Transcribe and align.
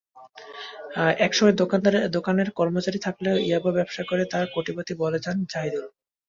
একসময় 1.19 1.55
দোকানের 2.15 2.49
কর্মচারী 2.51 2.99
থাকলেও 2.99 3.35
ইয়াবা 3.41 3.71
ব্যবসা 3.77 4.03
করে 4.05 4.23
পরে 4.25 4.45
কোটিপতি 4.53 4.93
বনে 4.99 5.19
যান 5.25 5.37
জাহিদুল। 5.51 5.85